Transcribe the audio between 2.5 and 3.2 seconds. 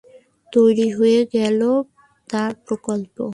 প্রকল্প।